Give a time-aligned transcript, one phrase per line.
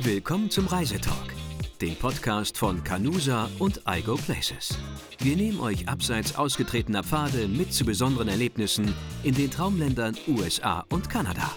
[0.00, 1.34] Willkommen zum Reisetalk,
[1.80, 4.78] dem Podcast von Canusa und iGo Places.
[5.18, 11.10] Wir nehmen euch abseits ausgetretener Pfade mit zu besonderen Erlebnissen in den Traumländern USA und
[11.10, 11.50] Kanada.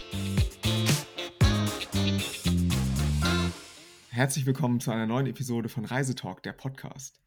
[4.09, 7.21] Herzlich willkommen zu einer neuen Episode von Reisetalk, der Podcast.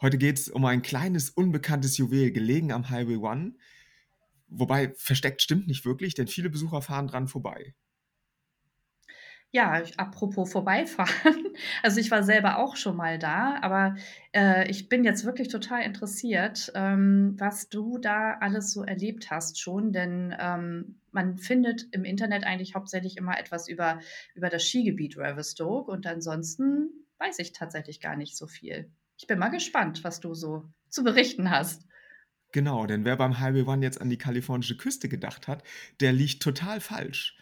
[0.00, 3.56] Heute geht es um ein kleines, unbekanntes Juwel, gelegen am Highway One.
[4.46, 7.74] Wobei versteckt stimmt nicht wirklich, denn viele Besucher fahren dran vorbei.
[9.52, 11.34] Ja, apropos vorbeifahren.
[11.82, 13.96] Also, ich war selber auch schon mal da, aber,
[14.34, 19.58] äh, ich bin jetzt wirklich total interessiert, ähm, was du da alles so erlebt hast
[19.60, 24.00] schon, denn, ähm, man findet im Internet eigentlich hauptsächlich immer etwas über
[24.34, 28.90] über das Skigebiet Revelstoke und ansonsten weiß ich tatsächlich gar nicht so viel.
[29.18, 31.86] Ich bin mal gespannt, was du so zu berichten hast.
[32.52, 35.62] Genau, denn wer beim Highway One jetzt an die kalifornische Küste gedacht hat,
[36.00, 37.36] der liegt total falsch.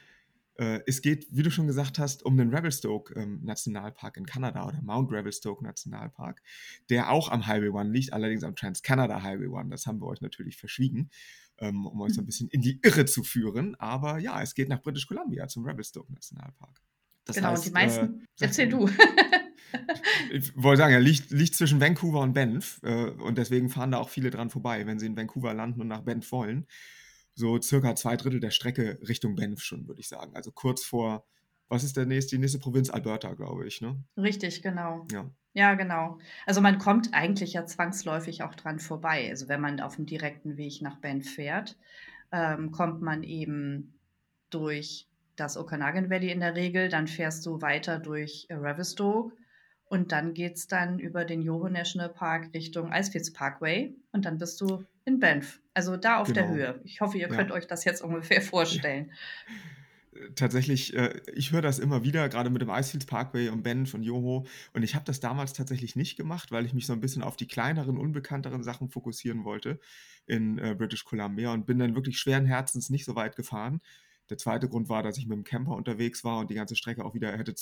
[0.56, 4.66] Äh, es geht, wie du schon gesagt hast, um den Revelstoke ähm, Nationalpark in Kanada
[4.66, 6.42] oder Mount Revelstoke Nationalpark,
[6.90, 9.70] der auch am Highway One liegt, allerdings am Trans-Canada Highway One.
[9.70, 11.10] Das haben wir euch natürlich verschwiegen,
[11.58, 13.74] ähm, um euch so ein bisschen in die Irre zu führen.
[13.76, 16.80] Aber ja, es geht nach British Columbia zum Revelstoke Nationalpark.
[17.24, 18.88] Das genau, heißt, und die meisten, äh, erzähl du.
[20.30, 23.98] ich wollte sagen, er liegt, liegt zwischen Vancouver und Banff äh, und deswegen fahren da
[23.98, 26.66] auch viele dran vorbei, wenn sie in Vancouver landen und nach Banff wollen
[27.34, 30.34] so circa zwei Drittel der Strecke Richtung Banff schon, würde ich sagen.
[30.34, 31.24] Also kurz vor,
[31.68, 32.90] was ist der nächste, die nächste Provinz?
[32.90, 34.02] Alberta, glaube ich, ne?
[34.16, 35.06] Richtig, genau.
[35.10, 35.30] Ja.
[35.54, 36.18] Ja, genau.
[36.46, 39.28] Also man kommt eigentlich ja zwangsläufig auch dran vorbei.
[39.30, 41.76] Also wenn man auf dem direkten Weg nach Banff fährt,
[42.32, 43.94] ähm, kommt man eben
[44.50, 49.36] durch das Okanagan Valley in der Regel, dann fährst du weiter durch Revelstoke
[49.84, 54.38] und dann geht es dann über den Yoho National Park Richtung Icefields Parkway und dann
[54.38, 55.60] bist du in Banff.
[55.74, 56.54] Also da auf der Genau.
[56.54, 56.80] Höhe.
[56.84, 57.36] Ich hoffe, ihr Ja.
[57.36, 59.12] könnt euch das jetzt ungefähr vorstellen.
[60.36, 64.04] Tatsächlich, äh, ich höre das immer wieder, gerade mit dem Icefields Parkway und Banff und
[64.04, 64.46] Yoho.
[64.72, 67.36] Und ich habe das damals tatsächlich nicht gemacht, weil ich mich so ein bisschen auf
[67.36, 69.80] die kleineren, unbekannteren Sachen fokussieren wollte
[70.26, 73.80] in äh, British Columbia und bin dann wirklich schweren Herzens nicht so weit gefahren.
[74.30, 77.04] Der zweite Grund war, dass ich mit dem Camper unterwegs war und die ganze Strecke
[77.04, 77.54] auch wieder hätte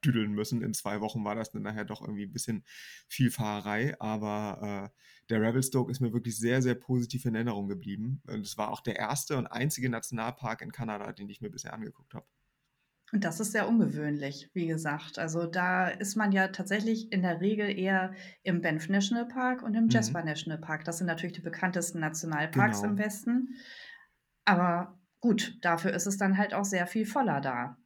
[0.00, 0.62] zurückdüdeln müssen.
[0.62, 2.64] In zwei Wochen war das dann nachher doch irgendwie ein bisschen
[3.08, 3.94] viel Fahrerei.
[4.00, 4.96] Aber äh,
[5.28, 8.22] der Revelstoke ist mir wirklich sehr, sehr positiv in Erinnerung geblieben.
[8.26, 11.72] Und es war auch der erste und einzige Nationalpark in Kanada, den ich mir bisher
[11.74, 12.26] angeguckt habe.
[13.12, 15.18] Und das ist sehr ungewöhnlich, wie gesagt.
[15.18, 19.74] Also da ist man ja tatsächlich in der Regel eher im Banff National Park und
[19.74, 19.90] im Mhm.
[19.90, 20.84] Jasper National Park.
[20.84, 23.04] Das sind natürlich die bekanntesten Nationalparks im Genau.
[23.04, 23.56] Westen.
[24.44, 27.76] Aber gut, dafür ist es dann halt auch sehr viel voller da.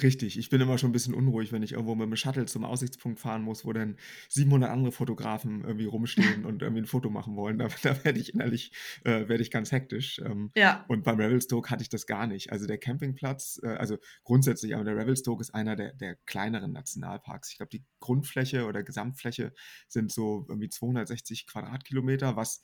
[0.00, 2.64] Richtig, ich bin immer schon ein bisschen unruhig, wenn ich irgendwo mit dem Shuttle zum
[2.64, 3.98] Aussichtspunkt fahren muss, wo dann
[4.30, 7.58] 700 andere Fotografen irgendwie rumstehen und irgendwie ein Foto machen wollen.
[7.58, 8.72] Da, da werde ich innerlich,
[9.04, 10.18] äh, werde ich ganz hektisch.
[10.24, 12.52] Ähm, Ja, und beim Revelstoke hatte ich das gar nicht.
[12.52, 17.50] Also der Campingplatz, äh, also grundsätzlich, aber der Revelstoke ist einer der, der kleineren Nationalparks.
[17.50, 19.52] Ich glaube, die Grundfläche oder Gesamtfläche
[19.88, 22.62] sind so irgendwie 260 Quadratkilometer, was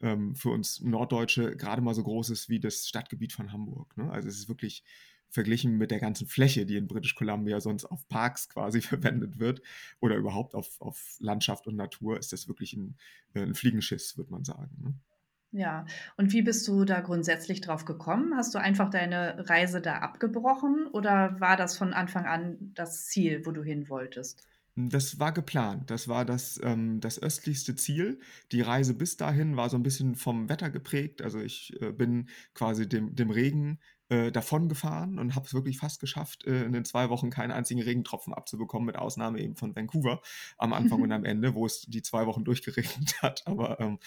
[0.00, 3.96] ähm, für uns Norddeutsche gerade mal so groß ist wie das Stadtgebiet von Hamburg.
[3.96, 4.10] Ne?
[4.10, 4.82] Also es ist wirklich
[5.34, 9.60] verglichen mit der ganzen Fläche, die in British Columbia sonst auf Parks quasi verwendet wird
[10.00, 12.96] oder überhaupt auf, auf Landschaft und Natur, ist das wirklich ein,
[13.34, 14.70] äh, ein Fliegenschiss, würde man sagen.
[14.80, 14.94] Ne?
[15.54, 15.86] ja.
[16.16, 18.34] Und wie bist du da grundsätzlich drauf gekommen?
[18.36, 23.46] Hast du einfach deine Reise da abgebrochen oder war das von Anfang an das Ziel,
[23.46, 24.46] wo du hin wolltest?
[24.76, 25.88] Das war geplant.
[25.90, 28.18] Das war das, ähm, das östlichste Ziel.
[28.50, 31.22] Die Reise bis dahin war so ein bisschen vom Wetter geprägt.
[31.22, 33.78] Also ich äh, bin quasi dem, dem Regen
[34.08, 37.82] äh, davongefahren und habe es wirklich fast geschafft, äh, in den zwei Wochen keinen einzigen
[37.82, 40.20] Regentropfen abzubekommen, mit Ausnahme eben von Vancouver
[40.58, 43.46] am Anfang und am Ende, wo es die zwei Wochen durchgeregnet hat.
[43.46, 43.98] Aber ähm,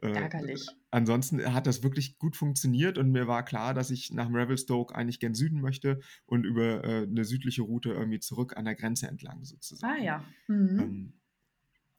[0.00, 0.66] äh, Ärgerlich.
[0.90, 4.94] ansonsten hat das wirklich gut funktioniert und mir war klar, dass ich nach dem Revelstoke
[4.94, 9.06] eigentlich gen Süden möchte und über äh, eine südliche Route irgendwie zurück an der Grenze
[9.06, 10.02] entlang Ah sozusagen.
[10.02, 10.24] ja.
[10.48, 10.80] Mhm.
[10.80, 11.12] Ähm,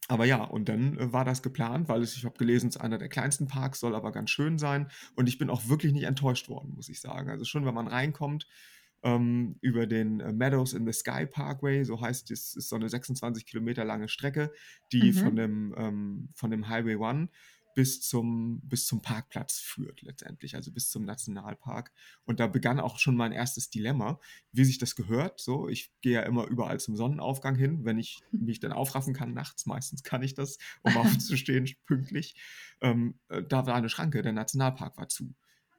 [0.09, 2.81] aber ja, und dann äh, war das geplant, weil es, ich habe gelesen, es ist
[2.81, 4.90] einer der kleinsten Parks, soll aber ganz schön sein.
[5.16, 7.30] Und ich bin auch wirklich nicht enttäuscht worden, muss ich sagen.
[7.30, 8.47] Also schon, wenn man reinkommt
[9.03, 12.89] ähm, über den äh, Meadows in the Sky Parkway, so heißt es, ist so eine
[12.89, 14.51] 26 Kilometer lange Strecke,
[14.92, 15.38] die von Mhm.
[15.38, 17.30] dem, ähm, von dem Highway One
[17.74, 21.92] bis zum, bis zum Parkplatz führt letztendlich, also bis zum Nationalpark.
[22.25, 24.20] Und da begann auch schon mein erstes Dilemma,
[24.52, 25.40] wie sich das gehört.
[25.40, 29.34] So, ich gehe ja immer überall zum Sonnenaufgang hin, wenn ich mich dann aufraffen kann
[29.34, 29.66] nachts.
[29.66, 32.36] Meistens kann ich das, um aufzustehen pünktlich.
[32.81, 35.34] Ähm, äh, da war eine Schranke, der Nationalpark war zu.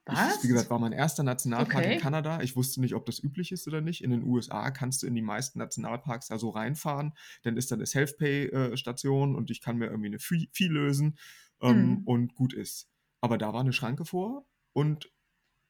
[0.07, 0.71] Ich, wie gesagt, Was?
[0.71, 1.99] war mein erster Nationalpark in Okay.
[1.99, 2.43] Kanada.
[2.43, 4.05] Ich wusste nicht, ob das üblich ist oder nicht.
[4.05, 7.15] In den USA kannst du in die meisten Nationalparks da so reinfahren.
[7.43, 11.17] Dann ist da eine Self-Pay-Station und ich kann mir irgendwie eine Fee lösen
[11.61, 12.03] ähm, Mhm.
[12.05, 12.89] und gut ist.
[13.21, 15.11] Aber da war eine Schranke vor und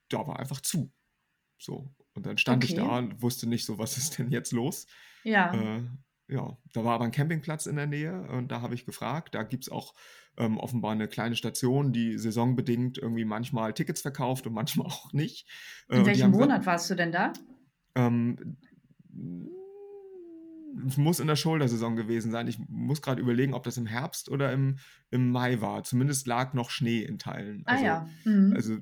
[0.08, 0.92] da war einfach zu.
[1.58, 1.94] So.
[2.14, 2.80] Und dann stand ich Okay.
[2.80, 4.86] da und wusste nicht so, was ist denn jetzt los?
[5.24, 5.52] Ja.
[5.78, 5.82] Äh,
[6.28, 9.34] ja, da war aber ein Campingplatz in der Nähe und da habe ich gefragt.
[9.34, 9.94] Da gibt es auch
[10.36, 15.48] ähm, offenbar eine kleine Station, die saisonbedingt irgendwie manchmal Tickets verkauft und manchmal auch nicht.
[15.88, 17.32] Äh, in welchem Monat gesagt, warst du denn da?
[17.94, 18.56] Ähm,
[20.86, 22.48] es muss in der Shoulder-Saison gewesen sein.
[22.48, 24.78] Ich muss gerade überlegen, ob das im Herbst oder im,
[25.10, 25.84] im Mai war.
[25.84, 27.62] Zumindest lag noch Schnee in Teilen.
[27.66, 28.08] Ah also, ah ja.
[28.24, 28.52] Mhm.
[28.54, 28.78] Also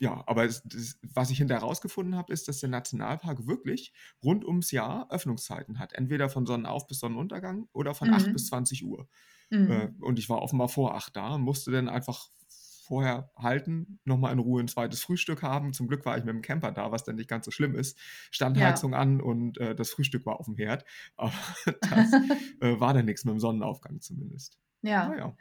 [0.00, 3.92] ja, aber es, das, was ich hinterher herausgefunden habe, ist, dass der Nationalpark wirklich
[4.22, 5.92] rund ums Jahr Öffnungszeiten hat.
[5.92, 8.14] Entweder von Sonnenauf bis Sonnenuntergang oder von mhm.
[8.14, 9.08] 8 bis 20 Uhr.
[9.50, 9.70] Mhm.
[9.70, 12.28] Äh, und ich war offenbar vor 8 da, musste dann einfach
[12.88, 15.72] vorher halten, nochmal in Ruhe ein zweites Frühstück haben.
[15.72, 17.98] Zum Glück war ich mit dem Camper da, was dann nicht ganz so schlimm ist.
[18.30, 18.98] Standheizung ja.
[18.98, 20.84] an und äh, das Frühstück war auf dem Herd.
[21.16, 21.32] Aber
[21.80, 22.12] das
[22.60, 24.58] äh, war dann nichts mit dem Sonnenaufgang zumindest.
[24.82, 25.08] Ja.
[25.08, 25.36] Naja.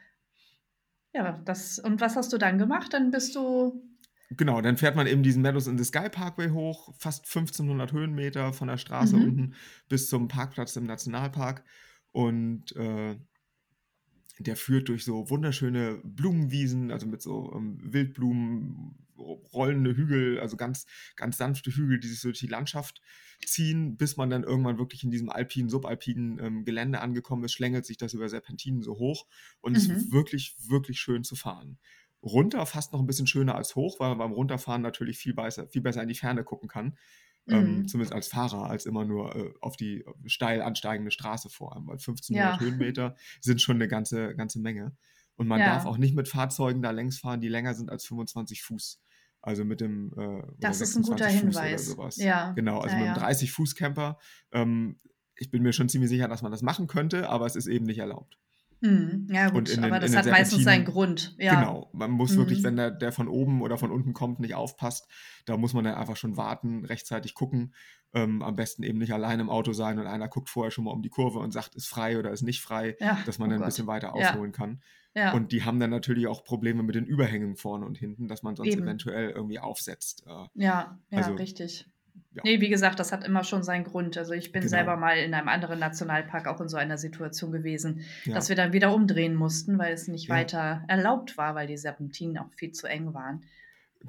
[1.13, 2.93] Ja, das, und was hast du dann gemacht?
[2.93, 3.81] Dann bist du
[4.29, 8.51] Genau, dann fährt man eben diesen Meadows in the Sky Parkway hoch, fast 1500 Höhenmeter
[8.51, 9.23] von der Straße mhm.
[9.23, 9.53] unten
[9.87, 11.63] bis zum Parkplatz im Nationalpark.
[12.11, 13.15] Und äh,
[14.39, 20.85] der führt durch so wunderschöne Blumenwiesen, also mit so ähm, Wildblumen, rollende Hügel, also ganz,
[21.15, 23.01] ganz sanfte Hügel, die sich so durch die Landschaft
[23.45, 27.85] ziehen, bis man dann irgendwann wirklich in diesem alpinen, subalpinen ähm, Gelände angekommen ist, schlängelt
[27.85, 29.25] sich das über Serpentinen so hoch
[29.61, 29.77] und mhm.
[29.77, 31.79] ist wirklich, wirklich schön zu fahren
[32.23, 35.67] runter fast noch ein bisschen schöner als hoch, weil man beim Runterfahren natürlich viel besser,
[35.67, 36.97] viel besser in die Ferne gucken kann.
[37.47, 37.79] Ähm, mhm.
[37.79, 41.87] Ähm, zumindest als Fahrer, als immer nur äh, auf die steil ansteigende Straße vor allem,
[41.87, 42.59] weil 1500 ja.
[42.59, 44.95] Höhenmeter sind schon eine ganze, ganze Menge.
[45.35, 45.67] Und man ja.
[45.67, 48.99] darf auch nicht mit Fahrzeugen da längs fahren, die länger sind als 25 Fuß.
[49.41, 52.17] Also mit dem äh, Das ist ein guter Fuß Hinweis.
[52.17, 52.51] Ja.
[52.53, 54.17] Genau, also ja, mit einem 30 Fuß Camper.
[54.51, 54.99] Ähm,
[55.35, 57.85] ich bin mir schon ziemlich sicher, dass man das machen könnte, aber es ist eben
[57.85, 58.39] nicht erlaubt.
[58.81, 59.27] Mhm.
[59.31, 61.35] Ja, gut, den, aber das hat meistens seinen Grund.
[61.39, 61.55] Ja.
[61.55, 62.37] Genau, man muss mhm.
[62.37, 65.07] wirklich, wenn der, der von oben oder von unten kommt, nicht aufpasst,
[65.45, 67.73] da muss man dann einfach schon warten, rechtzeitig gucken.
[68.13, 70.91] Ähm, am besten eben nicht allein im Auto sein und einer guckt vorher schon mal
[70.91, 73.19] um die Kurve und sagt, ist frei oder ist nicht frei, ja.
[73.25, 73.67] dass man oh dann ein Gott.
[73.67, 74.57] bisschen weiter ausholen ja.
[74.57, 74.81] kann.
[75.13, 75.33] Ja.
[75.33, 78.55] Und die haben dann natürlich auch Probleme mit den Überhängen vorne und hinten, dass man
[78.55, 78.83] sonst eben.
[78.83, 80.23] eventuell irgendwie aufsetzt.
[80.25, 80.47] Äh, ja,
[81.09, 81.89] ja, also, richtig
[82.33, 82.41] ja.
[82.43, 84.17] Nee, wie gesagt, das hat immer schon seinen Grund.
[84.17, 84.69] Also ich bin genau.
[84.69, 88.35] selber mal in einem anderen Nationalpark auch in so einer Situation gewesen, ja.
[88.35, 90.35] dass wir dann wieder umdrehen mussten, weil es nicht ja.
[90.35, 93.43] weiter erlaubt war, weil die Serpentinen auch viel zu eng waren.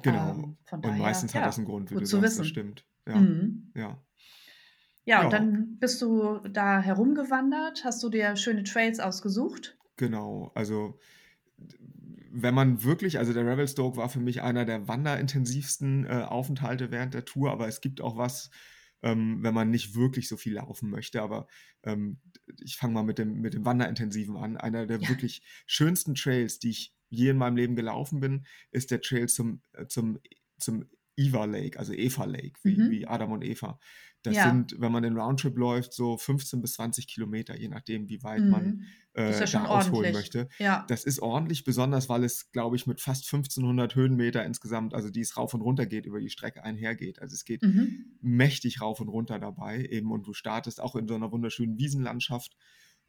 [0.01, 0.31] Genau.
[0.31, 2.37] Ähm, und daher, meistens hat das einen Grund, wie du sagst, wissen.
[2.39, 2.85] das stimmt.
[3.07, 3.15] Ja.
[3.15, 3.71] Mhm.
[3.75, 3.97] ja.
[5.05, 9.75] Ja, und dann bist du da herumgewandert, hast du dir schöne Trails ausgesucht?
[9.95, 10.99] Genau, also
[12.31, 17.13] wenn man wirklich, also der Revelstoke war für mich einer der wanderintensivsten äh, Aufenthalte während
[17.13, 18.49] der Tour, aber es gibt auch was,
[19.01, 21.21] ähm, wenn man nicht wirklich so viel laufen möchte.
[21.21, 21.47] Aber
[21.83, 22.19] ähm,
[22.61, 24.57] ich fange mal mit dem, mit dem Wanderintensiven an.
[24.57, 25.09] Einer der ja.
[25.09, 29.61] wirklich schönsten Trails, die ich je in meinem Leben gelaufen bin, ist der Trail zum,
[29.73, 30.19] äh, zum,
[30.57, 30.85] zum
[31.15, 32.91] Eva Lake, also Eva Lake, wie, mhm.
[32.91, 33.79] wie Adam und Eva.
[34.23, 34.49] Das ja.
[34.49, 38.41] sind, wenn man den Roundtrip läuft, so 15 bis 20 Kilometer, je nachdem, wie weit
[38.41, 38.49] mhm.
[38.49, 40.49] man äh, ja da ausholen möchte.
[40.57, 40.85] Ja.
[40.89, 45.21] Das ist ordentlich, besonders weil es, glaube ich, mit fast 1500 Höhenmeter insgesamt, also die
[45.21, 47.21] es rauf und runter geht, über die Strecke einhergeht.
[47.21, 48.17] Also es geht mhm.
[48.21, 52.57] mächtig rauf und runter dabei eben und du startest auch in so einer wunderschönen Wiesenlandschaft.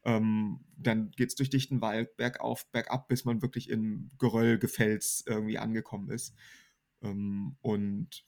[0.03, 5.23] Ähm, dann geht es durch dichten Wald bergauf, bergab, bis man wirklich im Geröll, Gefels
[5.27, 6.33] irgendwie angekommen ist.
[7.03, 8.25] Ähm, und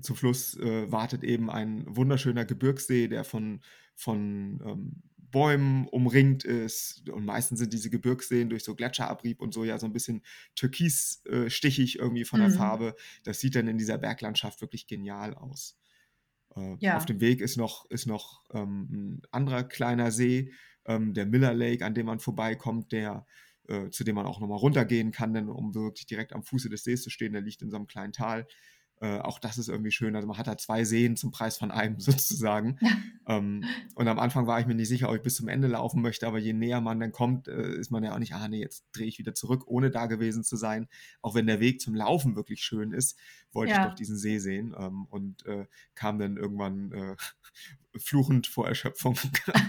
[0.00, 3.60] zum Schluss äh, wartet eben ein wunderschöner Gebirgssee, der von,
[3.94, 7.08] von ähm, Bäumen umringt ist.
[7.10, 10.22] Und meistens sind diese Gebirgsseen durch so Gletscherabrieb und so ja so ein bisschen
[10.54, 12.54] türkisstichig äh, irgendwie von der mhm.
[12.54, 12.96] Farbe.
[13.24, 15.76] Das sieht dann in dieser Berglandschaft wirklich genial aus.
[16.54, 16.96] Äh, ja.
[16.96, 20.52] Auf dem Weg ist noch, ist noch ähm, ein anderer kleiner See,
[20.86, 23.26] ähm, der Miller Lake, an dem man vorbeikommt, der
[23.68, 26.84] äh, zu dem man auch nochmal runtergehen kann, denn um wirklich direkt am Fuße des
[26.84, 28.46] Sees zu stehen, der liegt in so einem kleinen Tal.
[29.00, 30.14] Äh, auch das ist irgendwie schön.
[30.14, 32.78] Also man hat da zwei Seen zum Preis von einem sozusagen.
[33.26, 36.02] Ähm, und am Anfang war ich mir nicht sicher, ob ich bis zum Ende laufen
[36.02, 38.60] möchte, aber je näher man dann kommt, äh, ist man ja auch nicht, ah nee,
[38.60, 40.88] jetzt drehe ich wieder zurück, ohne da gewesen zu sein.
[41.22, 43.18] Auch wenn der Weg zum Laufen wirklich schön ist,
[43.50, 43.80] wollte ja.
[43.80, 47.16] ich doch diesen See sehen ähm, und äh, kam dann irgendwann äh,
[47.98, 49.16] fluchend vor Erschöpfung.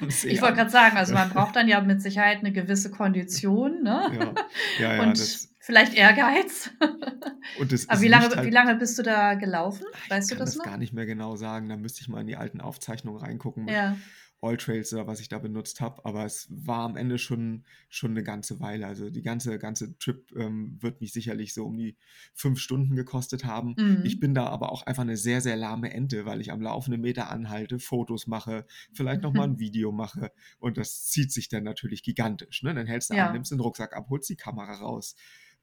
[0.09, 4.11] ich wollte gerade sagen, also man braucht dann ja mit Sicherheit eine gewisse Kondition, ne?
[4.11, 4.33] Ja,
[4.79, 6.69] ja, ja und das, vielleicht Ehrgeiz.
[7.59, 9.85] Und das Aber wie lange, halt, wie lange bist du da gelaufen?
[10.09, 10.63] Weißt du das, das noch?
[10.63, 11.69] Ich kann das gar nicht mehr genau sagen.
[11.69, 13.67] Da müsste ich mal in die alten Aufzeichnungen reingucken.
[13.67, 13.97] Ja.
[14.41, 18.11] All Trails oder was ich da benutzt habe, aber es war am Ende schon, schon
[18.11, 18.85] eine ganze Weile.
[18.85, 21.97] Also die ganze, ganze Trip ähm, wird mich sicherlich so um die
[22.35, 23.73] fünf Stunden gekostet haben.
[23.75, 24.01] Mhm.
[24.03, 27.01] Ich bin da aber auch einfach eine sehr, sehr lahme Ente, weil ich am laufenden
[27.01, 32.03] Meter anhalte, Fotos mache, vielleicht nochmal ein Video mache und das zieht sich dann natürlich
[32.03, 32.61] gigantisch.
[32.61, 32.75] Ne?
[32.75, 33.27] Dann hältst du ja.
[33.27, 35.15] an, nimmst den Rucksack ab, holst die Kamera raus.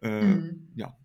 [0.03, 0.69] Äh, mhm.
[0.75, 0.99] Ja,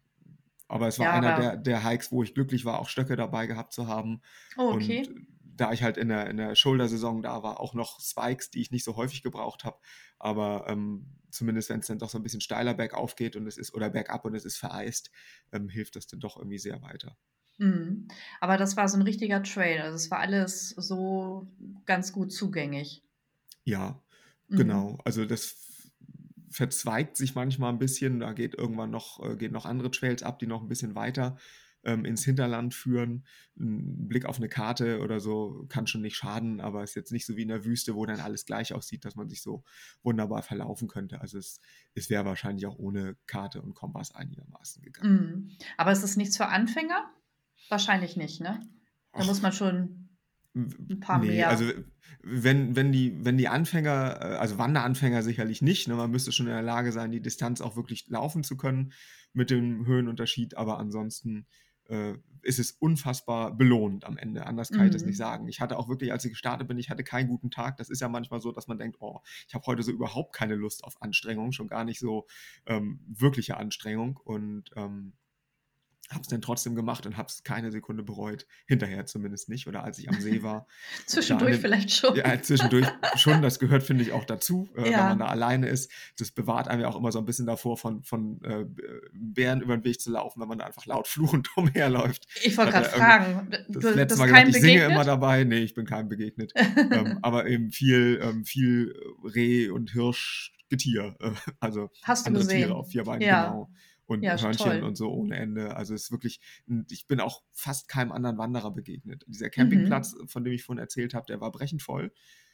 [0.67, 3.47] aber es war ja, einer der, der Hikes, wo ich glücklich war, auch Stöcke dabei
[3.47, 4.21] gehabt zu haben.
[4.57, 5.07] Oh, okay.
[5.07, 8.61] Und da ich halt in der, in der Shoulder-Saison da war, auch noch Spikes, die
[8.61, 9.79] ich nicht so häufig gebraucht habe.
[10.19, 13.57] Aber ähm, zumindest wenn es dann doch so ein bisschen steiler bergauf geht und es
[13.57, 15.11] ist oder bergab und es ist vereist,
[15.51, 17.17] ähm, hilft das dann doch irgendwie sehr weiter.
[17.59, 18.07] Mhm.
[18.39, 19.81] Aber das war so ein richtiger Trail.
[19.81, 21.47] Also es war alles so
[21.85, 23.03] ganz gut zugänglich.
[23.65, 24.01] Ja,
[24.49, 24.57] Mhm.
[24.57, 24.97] genau.
[25.03, 25.66] Also das
[26.49, 28.19] verzweigt sich manchmal ein bisschen.
[28.19, 31.37] Da geht irgendwann noch, äh, gehen noch andere Trails ab, die noch ein bisschen weiter
[31.83, 33.25] ähm, ins Hinterland führen.
[33.57, 37.11] Ein Blick auf eine Karte oder so kann schon nicht schaden, aber es ist jetzt
[37.11, 39.63] nicht so wie in der Wüste, wo dann alles gleich aussieht, dass man sich so
[40.03, 41.21] wunderbar verlaufen könnte.
[41.21, 41.61] Also es,
[41.95, 45.13] es wäre wahrscheinlich auch ohne Karte und Kompass einigermaßen gegangen.
[45.13, 45.57] Mhm.
[45.77, 47.09] Aber ist das nichts für Anfänger?
[47.69, 48.61] Wahrscheinlich nicht, ne?
[49.13, 50.06] Da muss man schon
[50.55, 51.49] ein paar Nee, mehr.
[51.49, 51.71] also
[52.23, 56.47] wenn, wenn, die, wenn die Anfänger, äh, also Wanderanfänger sicherlich nicht, ne, man müsste schon
[56.47, 58.93] in der Lage sein, die Distanz auch wirklich laufen zu können
[59.33, 61.45] mit dem Höhenunterschied, aber ansonsten
[61.89, 64.45] äh, ist es unfassbar belohnt am Ende.
[64.45, 65.23] Anders kann ich das nicht Mhm.
[65.23, 65.47] sagen.
[65.47, 67.77] Ich hatte auch wirklich, als ich gestartet bin, ich hatte keinen guten Tag.
[67.77, 70.55] Das ist ja manchmal so, dass man denkt, oh, ich habe heute so überhaupt keine
[70.55, 72.25] Lust auf Anstrengung, schon gar nicht so
[72.65, 75.13] ähm, wirkliche Anstrengung und ähm,
[76.09, 78.45] habe es dann trotzdem gemacht und habe es keine Sekunde bereut.
[78.65, 79.67] Hinterher zumindest nicht.
[79.67, 80.65] Oder als ich am See war.
[81.05, 82.15] Zwischendurch dem- vielleicht schon.
[82.15, 82.87] Ja, zwischendurch
[83.17, 83.41] schon.
[83.41, 85.09] Das gehört, finde ich, auch dazu, äh, wenn Ja.
[85.09, 85.91] man da alleine ist.
[86.17, 88.65] Das bewahrt einem ja auch immer so ein bisschen davor, von, von äh,
[89.13, 92.25] Bären über den Weg zu laufen, wenn man da einfach laut fluchend umherläuft.
[92.43, 95.43] Ich wollte gerade er fragen, Das du letzte Mal gesagt, ich singe immer dabei.
[95.43, 96.53] Nee, ich bin keinem begegnet.
[96.55, 101.15] ähm, aber eben viel, ähm, viel Reh und Hirschgetier.
[101.19, 102.57] Äh, also Hast du andere gesehen?
[102.59, 103.47] Tiere auf vier Beinen, Ja.
[103.49, 103.69] genau.
[104.07, 104.83] Und Ja, Hörnchen toll.
[104.83, 105.75] und so ohne Ende.
[105.75, 109.23] Also es ist wirklich, und ich bin auch fast keinem anderen Wanderer begegnet.
[109.27, 112.13] Dieser Campingplatz, von dem ich vorhin erzählt habe, der war brechend voll.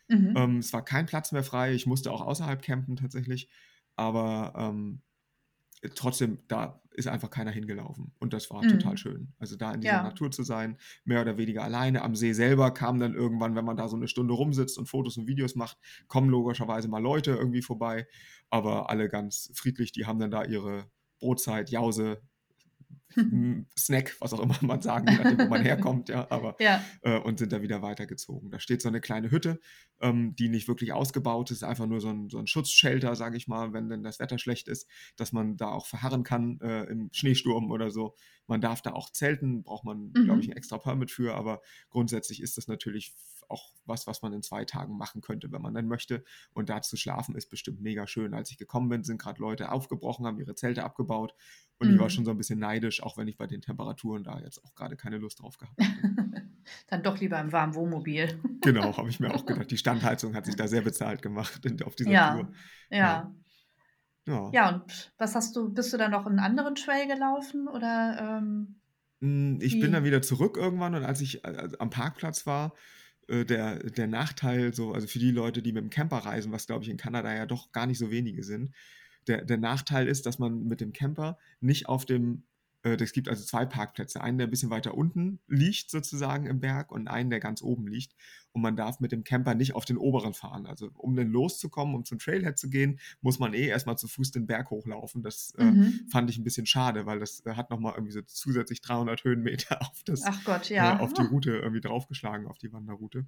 [0.09, 0.33] Mhm.
[0.35, 1.73] Ähm, es war kein Platz mehr frei.
[1.73, 3.49] Ich musste auch außerhalb campen tatsächlich.
[3.95, 5.01] Aber ähm,
[5.95, 8.13] trotzdem, da ist einfach keiner hingelaufen.
[8.19, 8.69] Und das war Mhm.
[8.69, 9.33] total schön.
[9.39, 10.03] Also da in dieser Ja.
[10.03, 12.01] Natur zu sein, mehr oder weniger alleine.
[12.03, 15.17] Am See selber kam dann irgendwann, wenn man da so eine Stunde rumsitzt und Fotos
[15.17, 18.07] und Videos macht, kommen logischerweise mal Leute irgendwie vorbei.
[18.49, 20.89] Aber alle ganz friedlich, die haben dann da ihre
[21.19, 22.21] Brotzeit, Jause,
[23.77, 26.27] Snack, was auch immer man sagen, nachdem, wo man herkommt, ja.
[26.29, 26.83] Aber Ja.
[27.01, 28.51] äh, und sind da wieder weitergezogen.
[28.51, 29.59] Da steht so eine kleine Hütte,
[30.01, 33.47] ähm, die nicht wirklich ausgebaut ist, einfach nur so ein, so ein Schutzshelter, sage ich
[33.47, 37.09] mal, wenn denn das Wetter schlecht ist, dass man da auch verharren kann äh, im
[37.13, 38.15] Schneesturm oder so.
[38.47, 40.53] Man darf da auch zelten, braucht man, glaube ich, Mhm.
[40.53, 43.15] ein extra Permit für, aber grundsätzlich ist das natürlich
[43.49, 46.23] auch was, was man in zwei Tagen machen könnte, wenn man dann möchte.
[46.53, 48.33] Und da zu schlafen ist bestimmt mega schön.
[48.33, 51.33] Als ich gekommen bin, sind gerade Leute aufgebrochen, haben ihre Zelte abgebaut
[51.77, 52.09] und ich war Mhm.
[52.09, 54.95] schon so ein bisschen neidisch, auch wenn ich bei den Temperaturen da jetzt auch gerade
[54.95, 55.91] keine Lust drauf gehabt habe.
[56.87, 58.39] Dann doch lieber im warmen Wohnmobil.
[58.61, 59.69] Genau, habe ich mir auch gedacht.
[59.69, 62.33] Die Standheizung hat sich da sehr bezahlt gemacht in, auf dieser Ja.
[62.35, 62.51] Tour.
[62.89, 63.33] Ja.
[64.25, 64.49] Ja.
[64.53, 68.75] Ja, und was hast du, bist du dann noch einen anderen Trail gelaufen oder ähm,
[69.23, 69.91] Mm, Ich bin Wie?
[69.91, 72.73] dann wieder zurück irgendwann und als ich äh, am Parkplatz war,
[73.29, 76.67] äh, der, der Nachteil, so, also für die Leute, die mit dem Camper reisen, was
[76.67, 78.75] glaube ich in Kanada ja doch gar nicht so wenige sind,
[79.27, 82.43] der, der Nachteil ist, dass man mit dem Camper nicht auf dem,
[82.83, 86.91] es gibt also zwei Parkplätze, einen, der ein bisschen weiter unten liegt sozusagen im Berg
[86.91, 88.13] und einen, der ganz oben liegt.
[88.51, 90.65] Und man darf mit dem Camper nicht auf den oberen fahren.
[90.65, 94.31] Also um dann loszukommen, um zum Trailhead zu gehen, muss man eh erstmal zu Fuß
[94.31, 95.23] den Berg hochlaufen.
[95.23, 96.07] Das äh, mhm.
[96.11, 99.81] fand ich ein bisschen schade, weil das äh, hat nochmal irgendwie so zusätzlich 300 Höhenmeter
[99.89, 100.99] auf, das, Ach Gott, äh, ja.
[100.99, 103.25] auf die Route irgendwie draufgeschlagen, auf die Wanderroute.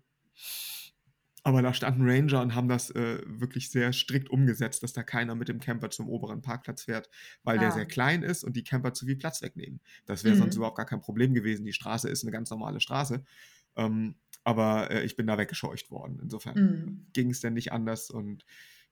[1.45, 5.35] Aber da standen Ranger und haben das äh, wirklich sehr strikt umgesetzt, dass da keiner
[5.35, 7.09] mit dem Camper zum oberen Parkplatz fährt,
[7.43, 7.71] weil der Ah.
[7.71, 9.79] sehr klein ist und die Camper zu viel Platz wegnehmen.
[10.07, 10.59] Das wäre sonst Mhm.
[10.59, 11.63] überhaupt gar kein Problem gewesen.
[11.65, 13.23] Die Straße ist eine ganz normale Straße.
[13.75, 16.19] Ähm, aber äh, ich bin da weggescheucht worden.
[16.21, 17.07] Insofern Mhm.
[17.13, 18.09] ging es denn nicht anders.
[18.09, 18.45] Und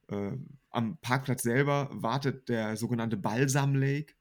[0.10, 0.34] äh,
[0.70, 4.14] am Parkplatz selber wartet der sogenannte Balsam Lake.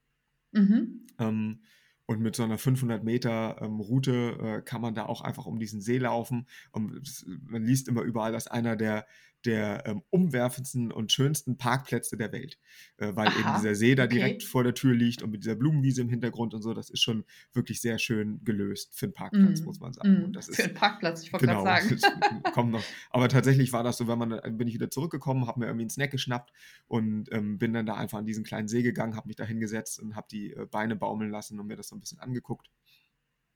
[0.53, 1.07] Mhm.
[1.19, 1.63] Ähm,
[2.05, 5.59] und mit so einer 500 Meter ähm, Route äh, kann man da auch einfach um
[5.59, 6.47] diesen See laufen.
[6.71, 9.05] Und es, man liest immer überall, dass einer der,
[9.45, 12.57] der ähm, umwerfendsten und schönsten Parkplätze der Welt,
[12.97, 14.15] äh, weil eben Aha, dieser See da okay.
[14.15, 16.73] direkt vor der Tür liegt und mit dieser Blumenwiese im Hintergrund und so.
[16.73, 19.65] Das ist schon wirklich sehr schön gelöst für einen Parkplatz, Mhm.
[19.65, 20.23] muss man sagen.
[20.25, 22.43] Und das ist Für einen Parkplatz, ich wollte Genau, gerade sagen.
[22.53, 22.83] kommt noch.
[23.09, 25.89] Aber tatsächlich war das so, wenn man, bin ich wieder zurückgekommen, habe mir irgendwie einen
[25.89, 26.51] Snack geschnappt
[26.87, 29.99] und ähm, bin dann da einfach an diesen kleinen See gegangen, habe mich da hingesetzt
[29.99, 32.69] und habe die äh, Beine baumeln lassen und mir das so ein bisschen angeguckt.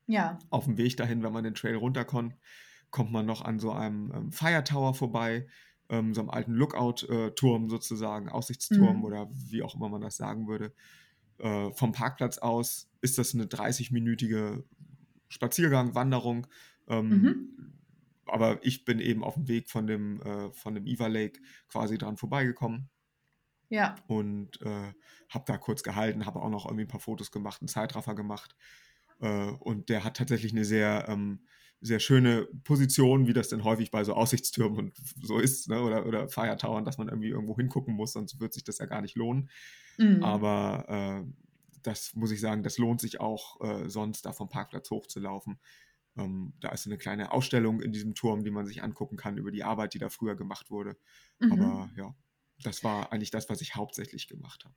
[0.07, 0.39] Ja.
[0.49, 2.35] Auf dem Weg dahin, wenn man den Trail runterkommt,
[2.91, 5.47] kommt man noch an so einem ähm, Fire Tower vorbei,
[5.89, 9.05] ähm, so einem alten Lookout-Turm sozusagen, Aussichtsturm Mhm.
[9.05, 10.73] oder wie auch immer man das sagen würde.
[11.39, 14.65] Äh, vom Parkplatz aus ist das eine 30-minütige
[15.29, 16.47] Spaziergang, Wanderung.
[16.87, 17.77] Ähm, Mhm.
[18.25, 21.97] aber ich bin eben auf dem Weg von dem, äh, von dem Eva Lake quasi
[21.97, 22.89] dran vorbeigekommen
[23.69, 23.95] Ja.
[24.07, 24.93] und äh,
[25.29, 28.55] habe da kurz gehalten, habe auch noch irgendwie ein paar Fotos gemacht, einen Zeitraffer gemacht.
[29.19, 31.41] Äh, und der hat tatsächlich eine sehr ähm,
[31.79, 35.81] sehr schöne Position, wie das denn häufig bei so Aussichtstürmen und so ist, ne?
[35.81, 38.85] oder, oder Fire Towern, dass man irgendwie irgendwo hingucken muss, sonst wird sich das ja
[38.85, 39.49] gar nicht lohnen.
[39.97, 40.23] Mhm.
[40.23, 41.31] Aber äh,
[41.83, 45.59] das muss ich sagen, das lohnt sich auch äh, sonst, da vom Parkplatz hochzulaufen.
[46.17, 49.51] Ähm, da ist eine kleine Ausstellung in diesem Turm, die man sich angucken kann über
[49.51, 50.97] die Arbeit, die da früher gemacht wurde.
[51.39, 51.51] Mhm.
[51.51, 52.15] Aber ja,
[52.63, 54.75] das war eigentlich das, was ich hauptsächlich gemacht habe.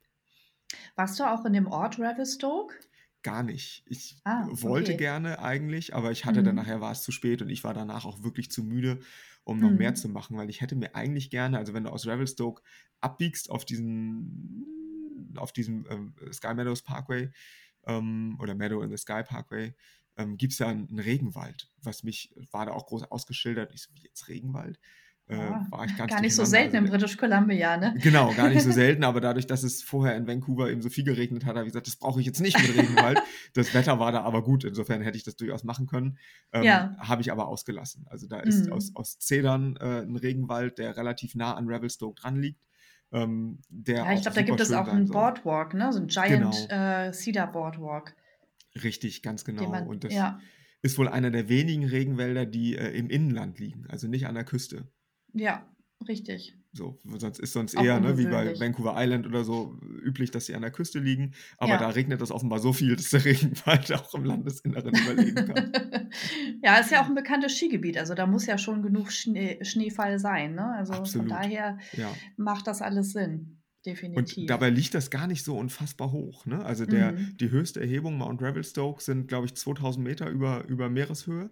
[0.95, 2.75] Warst du auch in dem Ort Revelstoke?
[3.23, 3.83] Gar nicht.
[3.85, 4.95] Ich Ah, wollte okay.
[4.95, 6.55] gerne eigentlich, aber ich hatte dann Mhm.
[6.55, 8.99] nachher war es zu spät und ich war danach auch wirklich zu müde,
[9.43, 9.95] um noch mehr Mhm.
[9.95, 12.63] zu machen, weil ich hätte mir eigentlich gerne, also wenn du aus Revelstoke
[12.99, 17.31] abbiegst auf diesen, auf diesem ähm, Sky Meadows Parkway
[17.85, 19.75] ähm, oder Meadow in the Sky Parkway,
[20.17, 23.73] ähm, gibt es ja einen Regenwald, was mich, war da auch groß ausgeschildert.
[23.73, 24.79] Ich so, wie jetzt Regenwald?
[25.31, 25.37] Äh,
[25.71, 27.95] war ich ganz gar nicht so selten Also in British Columbia, ne?
[28.01, 31.05] Genau, gar nicht so selten, aber dadurch, dass es vorher in Vancouver eben so viel
[31.05, 33.19] geregnet hat, habe ich gesagt, das brauche ich jetzt nicht mit Regenwald.
[33.53, 36.17] Das Wetter war da aber gut, insofern hätte ich das durchaus machen können.
[36.53, 36.95] Ähm, Ja.
[36.99, 38.05] habe ich aber ausgelassen.
[38.09, 38.95] Also da ist aus, Mhm.
[38.97, 42.61] aus Zedern äh, ein Regenwald, der relativ nah an Revelstoke dran liegt,
[43.13, 45.07] ähm, Ja, ich glaube, da gibt es auch einen.
[45.07, 45.91] Boardwalk, ne?
[45.93, 48.15] So ein Giant Genau, äh, Cedar Boardwalk,
[48.83, 49.69] richtig, ganz genau.
[49.69, 50.39] man, Und das ja,
[50.81, 54.45] ist wohl einer der wenigen Regenwälder, die äh, im Inland liegen, also nicht an der
[54.45, 54.87] Küste.
[55.33, 55.65] Ja,
[56.07, 56.55] richtig.
[56.73, 58.57] So, sonst ist sonst eher, ne, wie bei.
[58.57, 61.33] Vancouver Island oder so üblich, dass sie an der Küste liegen.
[61.57, 61.89] Aber da Ja.
[61.89, 65.71] regnet es offenbar so viel, dass der Regenwald auch im Landesinneren überleben kann.
[66.63, 67.97] Ja, ist ja auch ein bekanntes Skigebiet.
[67.97, 70.65] Also da muss ja schon genug Schnee, Schneefall sein, ne?
[70.75, 72.13] Also von Absolut, daher ja.
[72.37, 73.57] macht das alles Sinn.
[73.83, 74.47] Und Definitiv.
[74.47, 76.45] dabei liegt das gar nicht so unfassbar hoch.
[76.45, 76.63] Ne?
[76.63, 77.37] Also der, Mhm.
[77.37, 81.49] die höchste Erhebung Mount Revelstoke sind, glaube ich, 2000 Meter über, über Meereshöhe,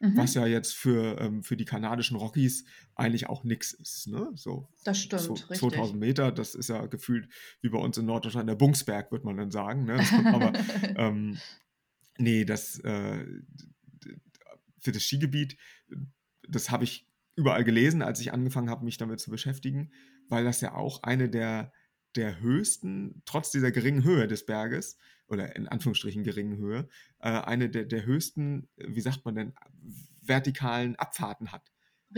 [0.00, 0.40] was Mhm.
[0.42, 2.64] ja jetzt für, ähm, für die kanadischen Rockies
[2.94, 4.06] eigentlich auch nix ist.
[4.06, 4.30] Ne?
[4.34, 5.58] So Das stimmt, richtig.
[5.58, 7.28] 2000 Meter, das ist ja gefühlt
[7.60, 9.84] wie bei uns in Norddeutschland der Bungsberg, würde man dann sagen.
[9.84, 9.98] Ne?
[10.26, 10.52] Aber
[10.96, 11.38] ähm,
[12.16, 13.24] nee, das äh,
[14.80, 15.56] für das Skigebiet,
[16.48, 19.92] das habe ich überall gelesen, als ich angefangen habe, mich damit zu beschäftigen,
[20.28, 21.72] weil das ja auch eine der,
[22.16, 26.88] der höchsten, trotz dieser geringen Höhe des Berges, oder in Anführungsstrichen geringen Höhe,
[27.20, 29.52] äh, eine der, der höchsten, äh, wie sagt man denn,
[30.22, 31.72] vertikalen Abfahrten hat.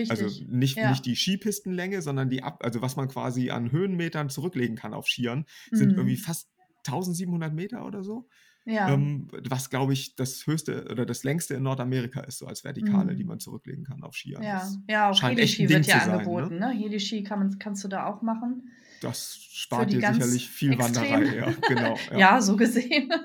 [0.08, 0.48] Also Richtig.
[0.48, 0.92] nicht, nicht Ja.
[1.04, 5.46] die Skipistenlänge, sondern die Ab, also was man quasi an Höhenmetern zurücklegen kann auf Skiern,
[5.72, 6.20] sind irgendwie Mhm.
[6.20, 6.48] fast
[6.86, 8.28] 1700 Meter oder so.
[8.64, 8.88] Ja.
[8.94, 13.14] Ähm, was, glaube ich, das höchste oder das längste in Nordamerika ist, so als Vertikale,
[13.16, 13.28] die Mhm.
[13.28, 14.42] man zurücklegen kann auf Skiern.
[14.42, 16.66] Ja, Das ja, auch Heli-Ski wird ja sein, angeboten, ne?
[16.68, 16.72] ne?
[16.78, 18.70] Heli-Ski kann man, kannst du da auch machen.
[19.00, 20.94] Das spart dir sicherlich viel extrem.
[21.10, 22.18] Wanderei, ja, genau, ja.
[22.18, 23.10] Ja, so gesehen.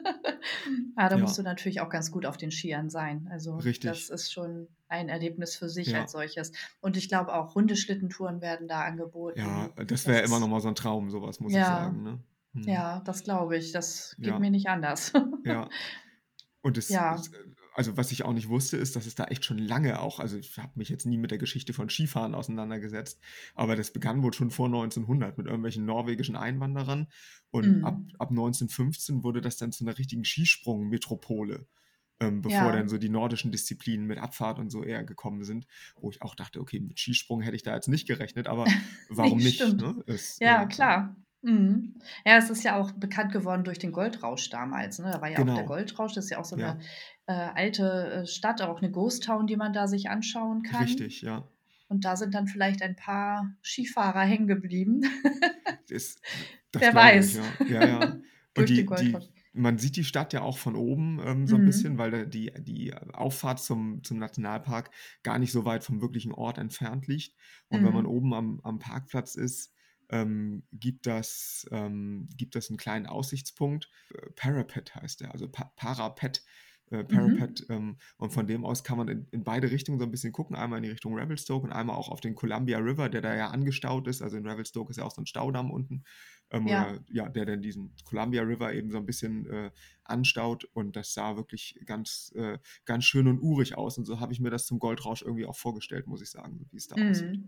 [0.97, 3.27] Ja, da musst Ja, du natürlich auch ganz gut auf den Skiern sein.
[3.31, 4.09] Also das richtig.
[4.09, 6.51] ist schon ein Erlebnis für sich Ja, als solches.
[6.79, 9.41] Und ich glaube auch Hundeschlittentouren werden da ja, angeboten.
[9.75, 12.19] das Das wäre immer noch mal so ein Traum, sowas, muss ich ja, sagen, ne?
[12.53, 12.63] Mhm.
[12.63, 13.71] ja, das glaube ich.
[13.73, 15.11] Das geht Ja, mir nicht anders.
[15.43, 15.67] ja.
[16.61, 17.29] Und es, Ja, es,
[17.75, 20.38] also was ich auch nicht wusste, ist, dass es da echt schon lange auch, also
[20.38, 23.19] ich habe mich jetzt nie mit der Geschichte von Skifahren auseinandergesetzt,
[23.53, 27.07] aber das begann wohl schon vor 1900 mit irgendwelchen norwegischen Einwanderern
[27.51, 31.67] und ab, mm, ab 1915 wurde das dann zu einer richtigen Skisprung-Metropole,
[32.21, 35.67] ähm, bevor ja, dann so die nordischen Disziplinen mit Abfahrt und so eher gekommen sind,
[35.99, 38.65] wo ich auch dachte, okay, mit Skisprung hätte ich da jetzt nicht gerechnet, aber
[39.09, 40.01] warum nicht, ne?
[40.07, 41.15] Es, Ja, ja, klar.
[41.45, 41.93] Mhm.
[42.25, 44.97] Ja, es ist ja auch bekannt geworden durch den Goldrausch damals.
[44.97, 45.11] Ne?
[45.11, 46.81] Da war ja auch der genau, Goldrausch, das ist ja auch so ja, eine
[47.27, 50.79] äh, alte äh, Stadt, auch eine Ghost Town, die man da sich anschauen kann.
[50.79, 51.47] richtig, ja.
[51.88, 55.03] Und da sind dann vielleicht ein paar Skifahrer hängen geblieben.
[55.89, 56.19] Das,
[56.71, 57.33] das Wer glaube ich, weiß.
[57.33, 57.57] ja.
[57.65, 58.17] Ja, ja.
[58.55, 61.65] Und die, die, man sieht die Stadt ja auch von oben ähm, so ein Mhm.
[61.65, 64.91] bisschen, weil die, die Auffahrt zum, zum Nationalpark
[65.23, 67.35] gar nicht so weit vom wirklichen Ort entfernt liegt.
[67.67, 68.09] Und wenn man Mhm.
[68.09, 69.73] oben am, am Parkplatz ist,
[70.09, 73.89] ähm, gibt, das, ähm, gibt das einen kleinen Aussichtspunkt.
[74.13, 76.43] Äh, Parapet heißt der, also pa Parapet.
[76.91, 77.35] Äh, Mhm.
[77.39, 80.31] Parapet ähm, und von dem aus kann man in, in beide Richtungen so ein bisschen
[80.31, 83.35] gucken, einmal in die Richtung Revelstoke und einmal auch auf den Columbia River, der da
[83.35, 86.03] ja angestaut ist, also in Revelstoke ist ja auch so ein Staudamm unten,
[86.51, 86.67] ähm, Ja.
[86.67, 89.71] oder ja, der dann diesen Columbia River eben so ein bisschen äh,
[90.03, 94.33] anstaut und das sah wirklich ganz, äh, ganz schön und urig aus und so habe
[94.33, 97.39] ich mir das zum Goldrausch irgendwie auch vorgestellt, muss ich sagen, wie es da aussieht.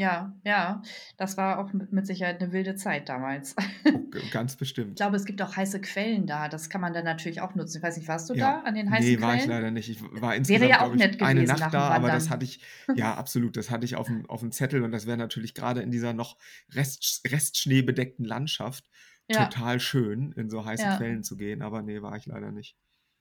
[0.00, 0.82] Ja, ja,
[1.18, 3.54] das war auch mit, mit Sicherheit eine wilde Zeit damals.
[3.84, 4.96] Oh, ganz Ich bestimmt.
[4.96, 6.48] glaube, es gibt auch heiße Quellen da.
[6.48, 7.78] Das kann man dann natürlich auch nutzen.
[7.78, 9.50] Ich weiß nicht, warst du Ja, da an den heißen nee, war ich Quellen?
[9.50, 9.88] leider nicht.
[9.90, 12.24] Ich war Wäre insgesamt, ja auch ich, nett eine gewesen nach Nacht da, aber das
[12.24, 12.30] Wandern.
[12.30, 12.60] hatte ich,
[12.94, 15.82] ja, absolut, das hatte ich auf dem, auf dem Zettel und das wäre natürlich gerade
[15.82, 16.38] in dieser noch
[16.72, 18.88] Rest, restschneebedeckten Landschaft
[19.28, 22.52] Ja, total schön, in so heiße ja, Quellen zu gehen, aber nee, war ich leider
[22.52, 22.76] nicht.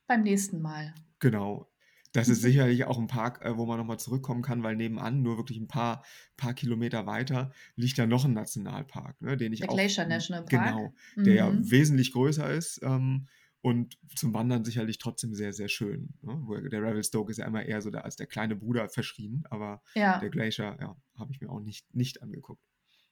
[0.07, 0.93] beim nächsten Mal.
[1.19, 1.68] Genau.
[2.11, 5.37] Das ist sicherlich auch ein Park, äh, wo man nochmal zurückkommen kann, weil nebenan, nur
[5.37, 6.03] wirklich ein paar,
[6.37, 10.43] paar Kilometer weiter, liegt ja noch ein Nationalpark, ne, den ich Der auch, Glacier National
[10.45, 10.49] Park.
[10.49, 10.95] genau,
[11.25, 11.69] der ja Mhm.
[11.71, 13.27] wesentlich größer ist ähm,
[13.61, 16.13] und zum Wandern sicherlich trotzdem sehr, sehr schön.
[16.21, 16.69] Ne?
[16.71, 20.19] Der Revelstoke ist ja immer eher so der, als der kleine Bruder verschrien, aber Ja.
[20.21, 22.63] der Glacier, ja, habe ich mir auch nicht, nicht angeguckt.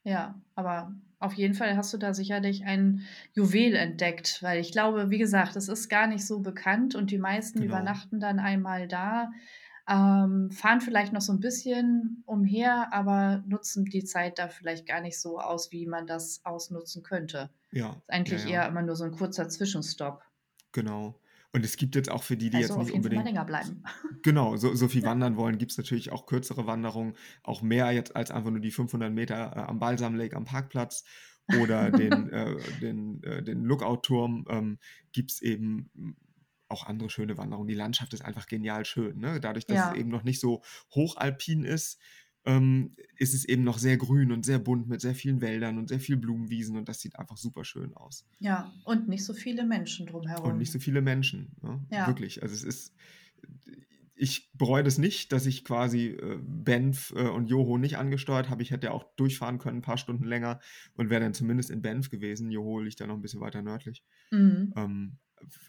[0.08, 3.02] Ja, aber auf jeden Fall hast du da sicherlich ein
[3.34, 7.18] Juwel entdeckt, weil ich glaube, wie gesagt, es ist gar nicht so bekannt und die
[7.18, 7.74] meisten Genau.
[7.74, 9.32] übernachten dann einmal da,
[9.90, 15.02] ähm, fahren vielleicht noch so ein bisschen umher, aber nutzen die Zeit da vielleicht gar
[15.02, 17.50] nicht so aus, wie man das ausnutzen könnte.
[17.72, 20.24] Ja, Ist ja, eigentlich ja, eher immer nur so ein kurzer Zwischenstopp.
[20.72, 21.20] genau.
[21.54, 23.46] Und es gibt jetzt auch für die, die Also jetzt nicht Fall mal unbedingt länger
[23.46, 23.84] bleiben.
[24.24, 25.10] Genau, so, so viel Ja.
[25.10, 28.72] wandern wollen, gibt es natürlich auch kürzere Wanderungen, auch mehr jetzt als einfach nur die
[28.72, 31.04] 500 Meter äh, am Balsam Lake am Parkplatz
[31.50, 34.46] oder den, äh, den, äh, den Lookout-Turm.
[34.50, 34.80] Ähm,
[35.14, 36.12] gibt es eben mm,
[36.70, 37.68] auch andere schöne Wanderungen.
[37.68, 39.20] Die Landschaft ist einfach genial schön.
[39.20, 39.40] Ne?
[39.40, 39.94] Dadurch, dass es Ja.
[39.94, 40.62] eben noch nicht so
[40.94, 42.00] hochalpin ist,
[42.48, 45.90] ähm, ist es eben noch sehr grün und sehr bunt mit sehr vielen Wäldern und
[45.90, 48.26] sehr vielen Blumenwiesen und das sieht einfach super schön aus.
[48.40, 50.58] Ja, und nicht so viele Menschen Und drumherum.
[50.58, 51.52] nicht so viele Menschen.
[51.62, 51.86] Ne?
[51.92, 52.08] Ja.
[52.08, 52.42] Wirklich.
[52.42, 52.96] Also es ist.
[54.20, 58.64] Ich bereue das nicht, dass ich quasi äh, Banff äh, und Joho nicht angesteuert habe.
[58.64, 60.60] Ich hätte ja auch durchfahren können, ein paar Stunden länger
[60.96, 62.50] und wäre dann zumindest in Banff gewesen.
[62.50, 64.04] Joho liegt ja noch ein bisschen weiter nördlich.
[64.32, 64.74] Mhm.
[64.76, 65.18] Ähm,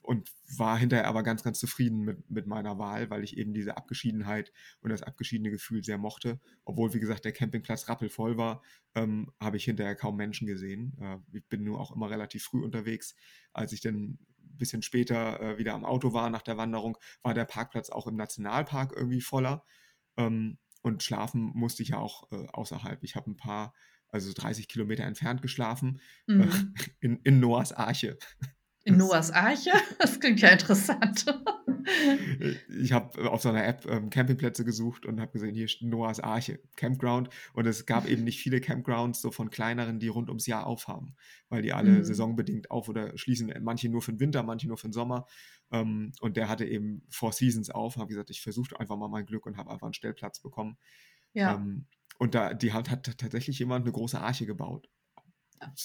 [0.02, 3.76] und war hinterher aber ganz, ganz zufrieden mit, mit meiner Wahl, weil ich eben diese
[3.76, 6.40] Abgeschiedenheit und das abgeschiedene Gefühl sehr mochte.
[6.64, 8.62] Obwohl, wie gesagt, der Campingplatz rappelvoll war,
[8.94, 10.96] ähm, habe ich hinterher kaum Menschen gesehen.
[11.00, 13.14] Äh, ich bin nur auch immer relativ früh unterwegs.
[13.52, 14.18] Als ich dann ein
[14.56, 18.16] bisschen später äh, wieder am Auto war nach der Wanderung, war der Parkplatz auch im
[18.16, 19.64] Nationalpark irgendwie voller.
[20.16, 23.02] Ähm, und schlafen musste ich ja auch äh, außerhalb.
[23.02, 23.74] Ich habe ein paar,
[24.08, 26.74] also 30 Kilometer entfernt geschlafen, äh, Mhm.
[27.00, 28.16] in, in Noahs Arche.
[28.88, 29.70] In Noahs Arche?
[29.98, 31.26] Das klingt ja interessant.
[32.80, 36.20] Ich habe auf so einer App ähm, Campingplätze gesucht und habe gesehen, hier steht Noahs
[36.20, 37.28] Arche, Campground.
[37.52, 41.16] Und es gab eben nicht viele Campgrounds, so von kleineren, die rund ums Jahr aufhaben,
[41.48, 42.04] weil die alle Mhm.
[42.04, 43.52] saisonbedingt auf oder schließen.
[43.60, 45.26] Manche nur für den Winter, manche nur für den Sommer.
[45.70, 47.96] Ähm, und der hatte eben Four Seasons auf.
[47.96, 50.78] Habe gesagt, ich versuche einfach mal mein Glück und habe einfach einen Stellplatz bekommen.
[51.32, 51.54] Ja.
[51.56, 51.86] Ähm,
[52.18, 54.88] und da die hat, hat tatsächlich jemand eine große Arche gebaut.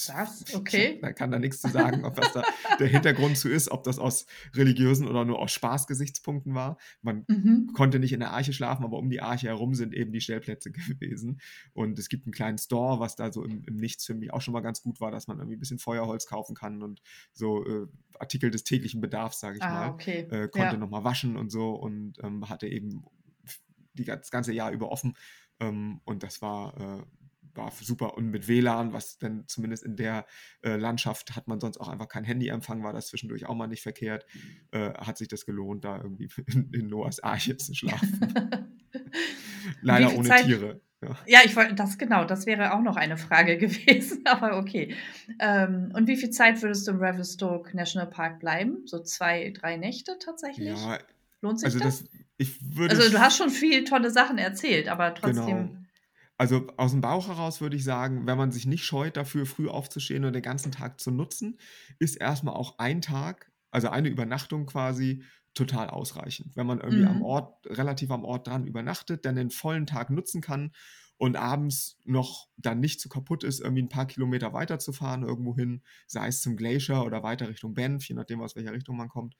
[0.08, 0.54] Was?
[0.56, 1.00] Okay.
[1.02, 2.44] Da kann da nichts zu sagen, ob was da
[2.80, 6.78] der Hintergrund zu ist, ob das aus religiösen oder nur aus Spaßgesichtspunkten war.
[7.02, 7.72] Man Mhm.
[7.74, 10.72] konnte nicht in der Arche schlafen, aber um die Arche herum sind eben die Stellplätze
[10.72, 11.40] gewesen.
[11.74, 14.42] Und es gibt einen kleinen Store, was da so im, im Nichts für mich auch
[14.42, 17.02] schon mal ganz gut war, dass man irgendwie ein bisschen Feuerholz kaufen kann und
[17.34, 17.88] so äh,
[18.20, 19.90] Artikel des täglichen Bedarfs, sage ich Ah, mal.
[19.92, 20.28] okay.
[20.30, 20.80] Äh, konnte Ja.
[20.80, 23.04] nochmal waschen und so und ähm, hatte eben
[23.94, 25.16] die, das ganze Jahr über offen.
[25.60, 27.04] Ähm, und das war, äh,
[27.56, 28.16] war super.
[28.18, 30.26] Und mit WLAN, was dann zumindest in der
[30.62, 33.84] äh, Landschaft hat man sonst auch einfach kein Handyempfang, war das zwischendurch auch mal nicht
[33.84, 34.26] verkehrt.
[34.72, 38.20] Äh, hat sich das gelohnt, da irgendwie in, in Noahs Arche zu schlafen.
[39.82, 40.82] Leider ohne Zeit- Tiere.
[41.02, 41.18] Ja.
[41.28, 44.96] Ja, ich wollte das genau, das wäre auch noch eine Frage gewesen, aber okay.
[45.39, 48.84] Ähm, und wie viel Zeit würdest du im Revelstoke National Park bleiben?
[48.86, 50.70] So zwei, drei Nächte tatsächlich?
[50.80, 51.00] ja,
[51.42, 52.04] Lohnt sich also das?
[52.04, 52.96] das, ich würde.
[52.96, 55.46] Also du hast schon viel tolle Sachen erzählt, aber trotzdem.
[55.46, 55.83] Genau.
[56.38, 59.69] Also aus dem Bauch heraus würde ich sagen, wenn man sich nicht scheut, dafür früh
[59.69, 61.60] aufzustehen und den ganzen Tag zu nutzen,
[62.00, 66.56] ist erstmal auch ein Tag, also eine Übernachtung quasi, total ausreichend.
[66.56, 67.22] Wenn man irgendwie am Mhm.
[67.22, 70.72] Ort, relativ am Ort dran übernachtet, dann den vollen Tag nutzen kann
[71.17, 75.84] und abends noch dann nicht zu kaputt ist, irgendwie ein paar Kilometer weiterzufahren irgendwo hin,
[76.08, 79.36] sei es zum Glacier oder weiter Richtung Banff, je nachdem, aus welcher Richtung man kommt.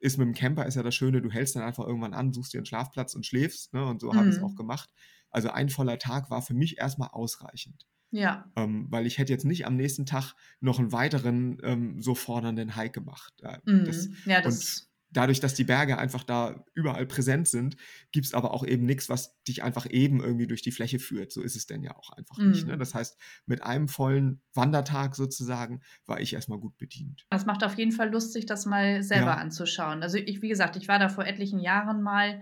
[0.00, 2.52] Ist mit dem Camper ist ja das Schöne, du hältst dann einfach irgendwann an, suchst
[2.54, 3.72] dir einen Schlafplatz und schläfst.
[3.74, 3.84] Ne?
[3.84, 4.44] Und so habe ich es Mhm.
[4.44, 4.90] auch gemacht.
[5.30, 7.86] Also ein voller Tag war für mich erstmal ausreichend.
[8.10, 8.50] Ja.
[8.56, 12.74] Ähm, weil ich hätte jetzt nicht am nächsten Tag noch einen weiteren ähm, so fordernden
[12.74, 13.34] Hike gemacht.
[13.42, 13.84] Äh, Mhm.
[13.84, 14.88] das, ja, und das.
[15.10, 17.76] dadurch, dass die Berge einfach da überall präsent sind,
[18.10, 21.32] gibt es aber auch eben nichts, was dich einfach eben irgendwie durch die Fläche führt.
[21.32, 22.66] So ist es denn ja auch einfach nicht.
[22.66, 22.76] Ne?
[22.76, 22.78] Mhm.
[22.78, 27.26] Das heißt, mit einem vollen Wandertag sozusagen war ich erstmal gut bedient.
[27.28, 29.34] Das macht auf jeden Fall Lust, sich das mal selber Ja.
[29.34, 30.02] anzuschauen.
[30.02, 32.40] Also ich, wie gesagt, ich war da vor etlichen Jahren mal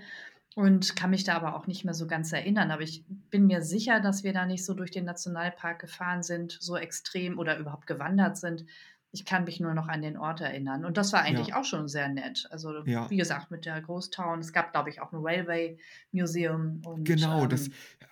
[0.56, 2.70] und kann mich da aber auch nicht mehr so ganz erinnern.
[2.70, 6.56] Aber ich bin mir sicher, dass wir da nicht so durch den Nationalpark gefahren sind,
[6.60, 8.64] so extrem oder überhaupt gewandert sind.
[9.12, 10.86] Ich kann mich nur noch an den Ort erinnern.
[10.86, 11.60] Und das war eigentlich Ja.
[11.60, 12.48] auch schon sehr nett.
[12.50, 13.08] Also, Ja.
[13.10, 14.38] wie gesagt, mit der Ghost Town.
[14.38, 15.78] Es gab, glaube ich, auch ein Railway
[16.10, 16.80] Museum.
[16.86, 17.68] Und, Genau, das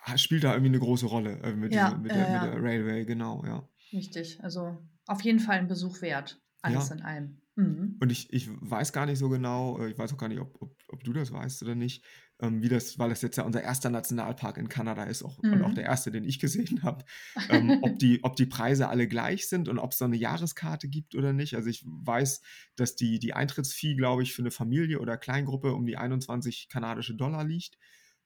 [0.07, 2.43] ähm, spielt da irgendwie eine große Rolle äh, mit, Ja, dieser, mit, der, ja.
[2.45, 3.67] mit der Railway, genau, ja.
[3.91, 4.39] Richtig.
[4.43, 4.77] Also
[5.07, 6.39] auf jeden Fall ein Besuch wert.
[6.61, 7.41] Alles in allem.
[7.57, 8.01] Mhm.
[8.01, 10.61] Und ich, ich weiß gar nicht so genau, äh, ich weiß auch gar nicht, ob,
[10.61, 12.03] ob, ob du das weißt oder nicht,
[12.39, 15.61] ähm, wie das, weil das jetzt ja unser erster Nationalpark in Kanada ist auch, und
[15.61, 15.73] auch Mhm.
[15.73, 17.05] der erste, den ich gesehen habe,
[17.47, 20.89] ähm, ob, die, ob die Preise alle gleich sind und ob es da eine Jahreskarte
[20.89, 21.55] gibt oder nicht.
[21.55, 22.41] Also ich weiß,
[22.75, 27.15] dass die, die Eintrittsfee, glaube ich, für eine Familie oder Kleingruppe um die 21 kanadische
[27.15, 27.77] Dollar liegt.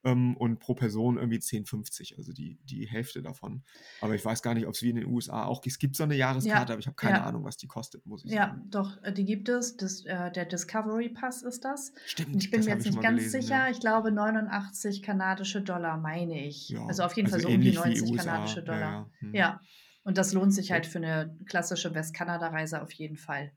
[0.04, 3.64] Ähm, und pro Person irgendwie 10,50, also die, die Hälfte davon.
[4.02, 6.04] Aber ich weiß gar nicht, ob es wie in den USA auch es gibt so
[6.04, 7.24] eine Jahreskarte, Ja, aber ich habe keine ja.
[7.26, 8.64] Ahnung, was die kostet, muss ich Ja, sagen.
[8.70, 9.76] doch, äh, die gibt es.
[9.78, 11.90] Das, äh, der Discovery Pass ist das.
[11.90, 13.56] Und ich Stimmt, bin mir jetzt ich nicht ganz gelesen, sicher.
[13.66, 13.70] ja.
[13.70, 16.70] Ich glaube 89 kanadische Dollar, meine ich.
[16.70, 18.24] Ja, Also auf jeden Fall also so um die ähnlich wie 90 USA.
[18.32, 18.82] kanadische Ja, Dollar.
[18.82, 19.12] ja.
[19.20, 19.36] Hm.
[19.36, 19.62] Ja.
[20.04, 20.76] Und das lohnt sich Ja.
[20.76, 23.52] halt für eine klassische Westkanada-Reise auf jeden Fall,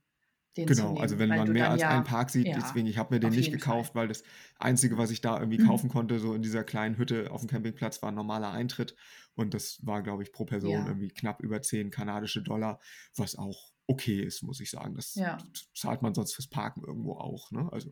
[0.57, 2.55] den zu Genau, also nehmen, wenn weil man mehr als einen ja, Park sieht, ja,
[2.55, 3.83] deswegen, ich habe mir den nicht jeden Fall.
[3.83, 4.23] gekauft, weil das
[4.61, 5.67] Einzige, was ich da irgendwie Mhm.
[5.67, 8.95] kaufen konnte, so in dieser kleinen Hütte auf dem Campingplatz, war ein normaler Eintritt.
[9.35, 12.79] Und das war, glaube ich, pro Person Ja, irgendwie knapp über 10 kanadische Dollar,
[13.17, 14.95] was auch okay ist, muss ich sagen.
[14.95, 15.27] Das
[15.75, 17.69] zahlt man sonst fürs Parken irgendwo auch, ne?
[17.73, 17.91] Also,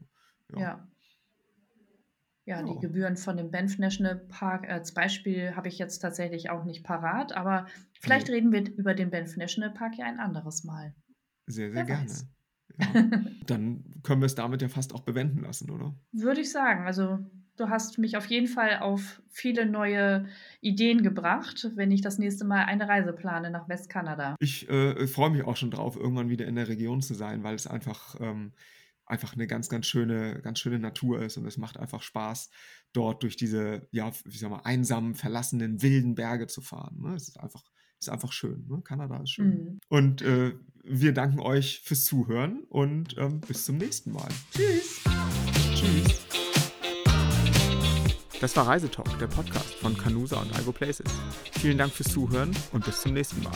[0.49, 0.71] ja.
[2.45, 2.63] ja.
[2.63, 6.85] Die Gebühren von dem Banff National Park als Beispiel habe ich jetzt tatsächlich auch nicht
[6.85, 7.67] parat, aber
[7.99, 10.95] vielleicht nee, reden wir über den Banff National Park ja ein anderes Mal.
[11.47, 12.27] sehr, sehr Wer weiß.
[12.81, 13.03] Ja.
[13.47, 15.95] Dann können wir es damit ja fast auch bewenden lassen, oder?
[16.13, 16.87] Würde ich sagen.
[16.87, 17.19] Also,
[17.57, 20.27] du hast mich auf jeden Fall auf viele neue
[20.61, 24.37] Ideen gebracht, wenn ich das nächste Mal eine Reise plane nach Westkanada.
[24.41, 27.55] Ich äh, freue mich auch schon drauf, irgendwann wieder in der Region zu sein, weil
[27.55, 28.53] es einfach, ähm,
[29.05, 32.51] einfach eine ganz, ganz schöne, ganz schöne Natur ist und es macht einfach Spaß,
[32.93, 37.01] dort durch diese, ja, wie sag mal, einsamen, verlassenen, wilden Berge zu fahren.
[37.01, 37.15] Ne?
[37.15, 37.65] Es ist einfach,
[38.01, 38.67] ist einfach schön.
[38.69, 38.81] Ne?
[38.83, 39.49] Kanada ist schön.
[39.49, 39.81] Mhm.
[39.89, 44.29] Und äh, wir danken euch fürs Zuhören und ähm, bis zum nächsten Mal.
[44.53, 45.01] Tschüss.
[45.75, 46.21] Tschüss.
[48.41, 51.13] Das war Reisetalk, der Podcast von Canusa und Algo Places.
[51.53, 53.53] Vielen Dank fürs Zuhören und bis zum nächsten Mal.